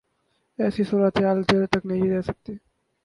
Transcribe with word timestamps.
ایسی 0.59 0.83
صورتحال 0.89 1.39
دیر 1.49 1.63
تک 1.71 1.81
نہیں 1.85 2.09
رہ 2.11 2.21
سکتی۔ 2.21 2.53